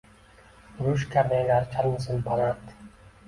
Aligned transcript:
Urush 0.85 1.03
karnaylari 1.11 1.69
chalinsin 1.75 2.23
baland. 2.31 2.73